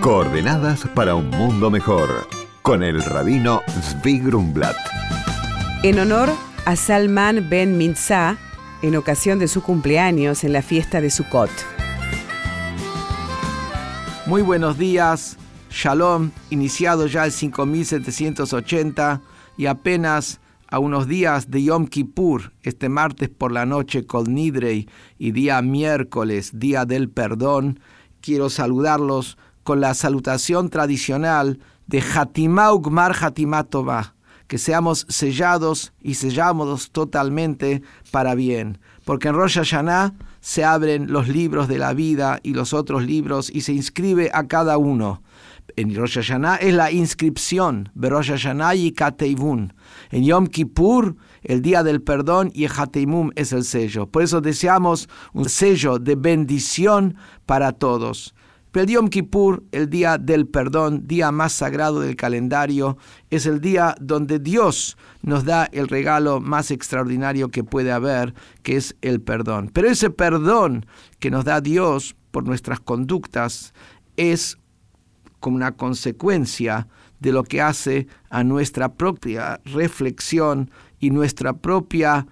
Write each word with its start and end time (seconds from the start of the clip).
Coordenadas 0.00 0.88
para 0.94 1.14
un 1.14 1.28
mundo 1.28 1.70
mejor 1.70 2.26
con 2.62 2.82
el 2.82 3.02
rabino 3.02 3.60
Zvi 3.68 4.20
Grumblat. 4.20 4.74
En 5.82 5.98
honor 5.98 6.30
a 6.64 6.74
Salman 6.74 7.50
Ben 7.50 7.76
Minza, 7.76 8.38
en 8.80 8.96
ocasión 8.96 9.38
de 9.38 9.46
su 9.46 9.62
cumpleaños 9.62 10.42
en 10.42 10.54
la 10.54 10.62
fiesta 10.62 11.02
de 11.02 11.10
Sukkot. 11.10 11.50
Muy 14.24 14.40
buenos 14.40 14.78
días, 14.78 15.36
Shalom, 15.70 16.30
iniciado 16.48 17.06
ya 17.06 17.26
el 17.26 17.32
5780 17.32 19.20
y 19.58 19.66
apenas 19.66 20.40
a 20.68 20.78
unos 20.78 21.08
días 21.08 21.50
de 21.50 21.64
Yom 21.64 21.86
Kippur, 21.86 22.52
este 22.62 22.88
martes 22.88 23.28
por 23.28 23.52
la 23.52 23.66
noche 23.66 24.06
con 24.06 24.32
Nidrei 24.32 24.88
y 25.18 25.32
día 25.32 25.60
miércoles, 25.60 26.52
día 26.54 26.86
del 26.86 27.10
perdón, 27.10 27.80
quiero 28.22 28.48
saludarlos 28.48 29.36
con 29.62 29.80
la 29.80 29.94
salutación 29.94 30.70
tradicional 30.70 31.58
de 31.86 32.02
Hatimah 32.02 32.72
Ugmar 32.72 33.14
Hatimatova, 33.20 34.14
que 34.46 34.58
seamos 34.58 35.06
sellados 35.08 35.92
y 36.00 36.14
sellamos 36.14 36.90
totalmente 36.90 37.82
para 38.10 38.34
bien, 38.34 38.78
porque 39.04 39.28
en 39.28 39.34
Rosh 39.34 39.56
Hashanah 39.58 40.14
se 40.40 40.64
abren 40.64 41.12
los 41.12 41.28
libros 41.28 41.68
de 41.68 41.78
la 41.78 41.92
vida 41.92 42.40
y 42.42 42.54
los 42.54 42.72
otros 42.72 43.04
libros 43.04 43.50
y 43.52 43.60
se 43.60 43.72
inscribe 43.72 44.30
a 44.32 44.46
cada 44.46 44.78
uno. 44.78 45.22
En 45.76 45.94
Rosh 45.94 46.14
Hashanah 46.14 46.56
es 46.56 46.74
la 46.74 46.90
inscripción, 46.90 47.90
Rosh 47.94 48.30
Hashanah 48.30 48.74
y 48.74 48.92
Kateivun. 48.92 49.72
En 50.10 50.24
Yom 50.24 50.46
Kippur, 50.46 51.16
el 51.42 51.62
día 51.62 51.82
del 51.82 52.02
perdón, 52.02 52.50
y 52.54 52.66
Hateimum 52.66 53.30
es 53.36 53.52
el 53.52 53.64
sello. 53.64 54.06
Por 54.06 54.22
eso 54.22 54.40
deseamos 54.40 55.08
un 55.32 55.48
sello 55.48 55.98
de 55.98 56.16
bendición 56.16 57.16
para 57.46 57.72
todos. 57.72 58.34
Pero 58.72 59.00
el 59.00 59.10
Kippur, 59.10 59.64
el 59.72 59.90
día 59.90 60.16
del 60.16 60.46
perdón, 60.46 61.06
día 61.06 61.32
más 61.32 61.52
sagrado 61.52 62.00
del 62.00 62.16
calendario, 62.16 62.98
es 63.30 63.46
el 63.46 63.60
día 63.60 63.94
donde 64.00 64.38
Dios 64.38 64.96
nos 65.22 65.44
da 65.44 65.64
el 65.72 65.88
regalo 65.88 66.40
más 66.40 66.70
extraordinario 66.70 67.48
que 67.48 67.64
puede 67.64 67.90
haber, 67.90 68.34
que 68.62 68.76
es 68.76 68.96
el 69.02 69.20
perdón. 69.20 69.70
Pero 69.72 69.88
ese 69.88 70.10
perdón 70.10 70.86
que 71.18 71.30
nos 71.30 71.44
da 71.44 71.60
Dios 71.60 72.14
por 72.30 72.44
nuestras 72.44 72.80
conductas 72.80 73.74
es 74.16 74.56
como 75.40 75.56
una 75.56 75.72
consecuencia 75.72 76.86
de 77.18 77.32
lo 77.32 77.42
que 77.44 77.60
hace 77.60 78.06
a 78.30 78.44
nuestra 78.44 78.94
propia 78.94 79.60
reflexión 79.64 80.70
y 80.98 81.10
nuestra 81.10 81.54
propia 81.54 82.26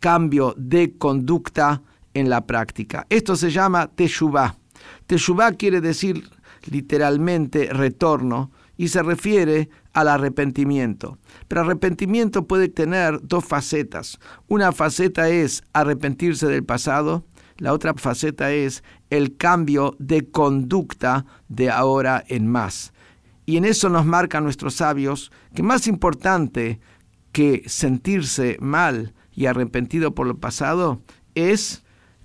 cambio 0.00 0.54
de 0.56 0.96
conducta 0.98 1.82
en 2.14 2.28
la 2.30 2.46
práctica. 2.46 3.06
Esto 3.08 3.36
se 3.36 3.50
llama 3.50 3.90
Teshuvah. 3.94 4.63
Teshuvah 5.06 5.52
quiere 5.52 5.80
decir 5.80 6.28
literalmente 6.66 7.68
retorno 7.72 8.50
y 8.76 8.88
se 8.88 9.02
refiere 9.02 9.68
al 9.92 10.08
arrepentimiento. 10.08 11.18
Pero 11.48 11.62
arrepentimiento 11.62 12.46
puede 12.46 12.68
tener 12.68 13.20
dos 13.22 13.44
facetas. 13.44 14.18
Una 14.48 14.72
faceta 14.72 15.28
es 15.28 15.62
arrepentirse 15.72 16.46
del 16.46 16.64
pasado, 16.64 17.24
la 17.58 17.72
otra 17.72 17.94
faceta 17.94 18.52
es 18.52 18.82
el 19.10 19.36
cambio 19.36 19.94
de 19.98 20.28
conducta 20.28 21.24
de 21.48 21.70
ahora 21.70 22.24
en 22.26 22.48
más. 22.48 22.92
Y 23.46 23.58
en 23.58 23.64
eso 23.64 23.88
nos 23.88 24.06
marcan 24.06 24.42
nuestros 24.42 24.74
sabios 24.74 25.30
que 25.54 25.62
más 25.62 25.86
importante 25.86 26.80
que 27.30 27.62
sentirse 27.66 28.56
mal 28.60 29.14
y 29.32 29.46
arrepentido 29.46 30.14
por 30.14 30.26
lo 30.26 30.38
pasado 30.38 31.00
es 31.34 31.83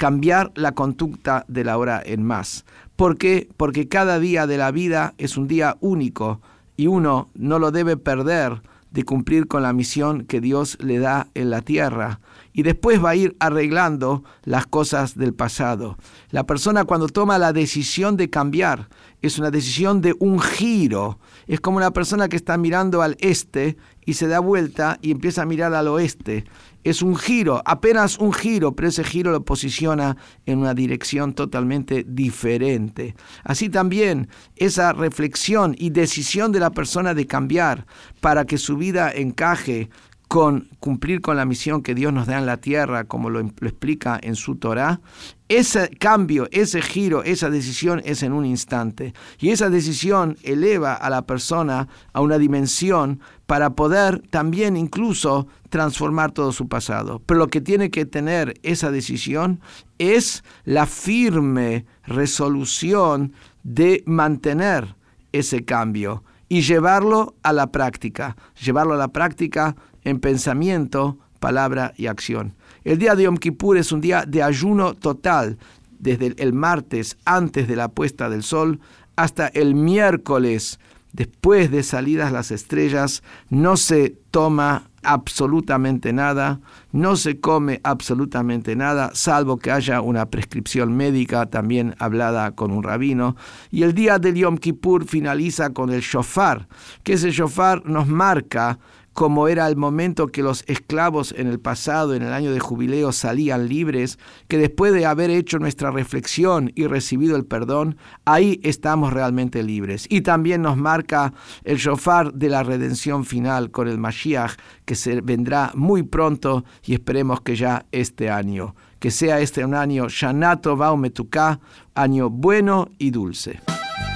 cambiar 0.00 0.50
la 0.54 0.72
conducta 0.72 1.44
de 1.46 1.62
la 1.62 1.76
hora 1.76 2.02
en 2.02 2.22
más. 2.22 2.64
¿Por 2.96 3.18
qué? 3.18 3.50
Porque 3.58 3.86
cada 3.86 4.18
día 4.18 4.46
de 4.46 4.56
la 4.56 4.70
vida 4.70 5.12
es 5.18 5.36
un 5.36 5.46
día 5.46 5.76
único 5.80 6.40
y 6.74 6.86
uno 6.86 7.28
no 7.34 7.58
lo 7.58 7.70
debe 7.70 7.98
perder 7.98 8.62
de 8.92 9.04
cumplir 9.04 9.46
con 9.46 9.62
la 9.62 9.74
misión 9.74 10.24
que 10.24 10.40
Dios 10.40 10.78
le 10.80 11.00
da 11.00 11.26
en 11.34 11.50
la 11.50 11.60
tierra 11.60 12.20
y 12.54 12.62
después 12.62 13.04
va 13.04 13.10
a 13.10 13.16
ir 13.16 13.36
arreglando 13.40 14.24
las 14.44 14.66
cosas 14.66 15.18
del 15.18 15.34
pasado. 15.34 15.98
La 16.30 16.44
persona 16.44 16.84
cuando 16.84 17.08
toma 17.08 17.36
la 17.36 17.52
decisión 17.52 18.16
de 18.16 18.30
cambiar 18.30 18.88
es 19.22 19.38
una 19.38 19.50
decisión 19.50 20.00
de 20.00 20.14
un 20.18 20.40
giro. 20.40 21.18
Es 21.46 21.60
como 21.60 21.76
una 21.76 21.92
persona 21.92 22.28
que 22.28 22.36
está 22.36 22.56
mirando 22.56 23.02
al 23.02 23.16
este 23.20 23.76
y 24.04 24.14
se 24.14 24.26
da 24.26 24.40
vuelta 24.40 24.98
y 25.02 25.10
empieza 25.10 25.42
a 25.42 25.46
mirar 25.46 25.74
al 25.74 25.88
oeste. 25.88 26.44
Es 26.82 27.02
un 27.02 27.16
giro, 27.16 27.60
apenas 27.66 28.18
un 28.18 28.32
giro, 28.32 28.74
pero 28.74 28.88
ese 28.88 29.04
giro 29.04 29.32
lo 29.32 29.44
posiciona 29.44 30.16
en 30.46 30.58
una 30.58 30.72
dirección 30.72 31.34
totalmente 31.34 32.04
diferente. 32.08 33.14
Así 33.44 33.68
también 33.68 34.28
esa 34.56 34.94
reflexión 34.94 35.74
y 35.78 35.90
decisión 35.90 36.52
de 36.52 36.60
la 36.60 36.70
persona 36.70 37.12
de 37.12 37.26
cambiar 37.26 37.86
para 38.20 38.46
que 38.46 38.56
su 38.56 38.78
vida 38.78 39.12
encaje 39.12 39.90
con 40.30 40.68
cumplir 40.78 41.22
con 41.22 41.36
la 41.36 41.44
misión 41.44 41.82
que 41.82 41.92
Dios 41.92 42.12
nos 42.12 42.28
da 42.28 42.38
en 42.38 42.46
la 42.46 42.58
tierra, 42.58 43.02
como 43.02 43.30
lo, 43.30 43.40
explica 43.40 44.16
en 44.22 44.36
su 44.36 44.54
Torah, 44.54 45.00
ese 45.48 45.88
cambio, 45.88 46.46
ese 46.52 46.82
giro, 46.82 47.24
esa 47.24 47.50
decisión 47.50 48.00
es 48.04 48.22
en 48.22 48.32
un 48.32 48.46
instante. 48.46 49.12
Y 49.40 49.50
esa 49.50 49.70
decisión 49.70 50.36
eleva 50.44 50.94
a 50.94 51.10
la 51.10 51.22
persona 51.22 51.88
a 52.12 52.20
una 52.20 52.38
dimensión 52.38 53.18
para 53.46 53.70
poder 53.70 54.20
también 54.30 54.76
incluso 54.76 55.48
transformar 55.68 56.30
todo 56.30 56.52
su 56.52 56.68
pasado. 56.68 57.20
Pero 57.26 57.38
lo 57.38 57.48
que 57.48 57.60
tiene 57.60 57.90
que 57.90 58.06
tener 58.06 58.54
esa 58.62 58.92
decisión 58.92 59.60
es 59.98 60.44
la 60.64 60.86
firme 60.86 61.86
resolución 62.04 63.32
de 63.64 64.04
mantener 64.06 64.94
ese 65.32 65.64
cambio 65.64 66.22
y 66.50 66.62
llevarlo 66.62 67.36
a 67.42 67.54
la 67.54 67.68
práctica, 67.68 68.36
llevarlo 68.60 68.94
a 68.94 68.98
la 68.98 69.08
práctica 69.08 69.76
en 70.04 70.18
pensamiento, 70.18 71.16
palabra 71.38 71.94
y 71.96 72.08
acción. 72.08 72.54
El 72.84 72.98
día 72.98 73.14
de 73.14 73.22
Yom 73.22 73.38
Kippur 73.38 73.78
es 73.78 73.92
un 73.92 74.02
día 74.02 74.24
de 74.26 74.42
ayuno 74.42 74.94
total, 74.94 75.58
desde 76.00 76.34
el 76.42 76.52
martes 76.52 77.16
antes 77.24 77.68
de 77.68 77.76
la 77.76 77.88
puesta 77.88 78.28
del 78.28 78.42
sol 78.42 78.80
hasta 79.16 79.48
el 79.48 79.74
miércoles 79.74 80.80
después 81.12 81.70
de 81.70 81.82
salidas 81.82 82.32
las 82.32 82.50
estrellas, 82.50 83.22
no 83.48 83.76
se 83.76 84.16
toma 84.30 84.89
absolutamente 85.02 86.12
nada, 86.12 86.60
no 86.92 87.16
se 87.16 87.40
come 87.40 87.80
absolutamente 87.84 88.76
nada, 88.76 89.10
salvo 89.14 89.58
que 89.58 89.70
haya 89.70 90.00
una 90.00 90.26
prescripción 90.26 90.96
médica 90.96 91.46
también 91.46 91.94
hablada 91.98 92.52
con 92.52 92.70
un 92.70 92.82
rabino. 92.82 93.36
Y 93.70 93.82
el 93.82 93.94
día 93.94 94.18
del 94.18 94.34
Yom 94.34 94.58
Kippur 94.58 95.06
finaliza 95.06 95.70
con 95.70 95.90
el 95.90 96.00
shofar, 96.00 96.68
que 97.02 97.14
ese 97.14 97.30
shofar 97.30 97.84
nos 97.86 98.08
marca 98.08 98.78
como 99.12 99.48
era 99.48 99.66
el 99.68 99.76
momento 99.76 100.28
que 100.28 100.42
los 100.42 100.64
esclavos 100.66 101.34
en 101.36 101.46
el 101.46 101.58
pasado, 101.60 102.14
en 102.14 102.22
el 102.22 102.32
año 102.32 102.52
de 102.52 102.60
jubileo, 102.60 103.12
salían 103.12 103.68
libres, 103.68 104.18
que 104.48 104.58
después 104.58 104.92
de 104.92 105.06
haber 105.06 105.30
hecho 105.30 105.58
nuestra 105.58 105.90
reflexión 105.90 106.72
y 106.74 106.86
recibido 106.86 107.36
el 107.36 107.44
perdón, 107.44 107.96
ahí 108.24 108.60
estamos 108.62 109.12
realmente 109.12 109.62
libres. 109.62 110.06
Y 110.08 110.22
también 110.22 110.62
nos 110.62 110.76
marca 110.76 111.32
el 111.64 111.76
shofar 111.78 112.32
de 112.32 112.48
la 112.48 112.62
redención 112.62 113.24
final 113.24 113.70
con 113.70 113.88
el 113.88 113.98
Mashiach, 113.98 114.56
que 114.84 114.94
se 114.94 115.20
vendrá 115.20 115.72
muy 115.74 116.02
pronto 116.02 116.64
y 116.84 116.94
esperemos 116.94 117.40
que 117.40 117.56
ya 117.56 117.86
este 117.92 118.30
año. 118.30 118.74
Que 118.98 119.10
sea 119.10 119.40
este 119.40 119.64
un 119.64 119.74
año 119.74 120.08
Shanato 120.08 120.76
Baumetuká, 120.76 121.58
año 121.94 122.28
bueno 122.28 122.90
y 122.98 123.10
dulce. 123.10 123.60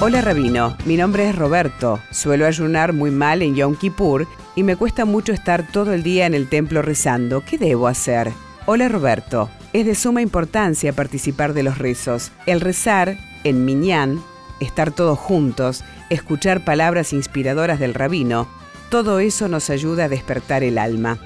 Hola 0.00 0.20
Rabino, 0.20 0.76
mi 0.84 0.96
nombre 0.96 1.28
es 1.28 1.36
Roberto. 1.36 2.00
Suelo 2.10 2.46
ayunar 2.46 2.92
muy 2.92 3.10
mal 3.10 3.40
en 3.42 3.54
Yom 3.54 3.76
Kippur 3.76 4.26
y 4.56 4.64
me 4.64 4.76
cuesta 4.76 5.04
mucho 5.04 5.32
estar 5.32 5.66
todo 5.70 5.92
el 5.92 6.02
día 6.02 6.26
en 6.26 6.34
el 6.34 6.48
templo 6.48 6.82
rezando. 6.82 7.44
¿Qué 7.44 7.56
debo 7.56 7.86
hacer? 7.86 8.32
Hola 8.66 8.88
Roberto, 8.88 9.48
es 9.72 9.86
de 9.86 9.94
suma 9.94 10.20
importancia 10.20 10.92
participar 10.92 11.52
de 11.52 11.62
los 11.62 11.78
rezos. 11.78 12.32
El 12.46 12.60
rezar 12.60 13.16
en 13.44 13.64
Minyan, 13.64 14.20
estar 14.60 14.90
todos 14.90 15.18
juntos, 15.18 15.84
escuchar 16.10 16.64
palabras 16.64 17.12
inspiradoras 17.12 17.78
del 17.78 17.94
rabino, 17.94 18.48
todo 18.90 19.20
eso 19.20 19.48
nos 19.48 19.70
ayuda 19.70 20.04
a 20.04 20.08
despertar 20.08 20.62
el 20.62 20.78
alma. 20.78 21.18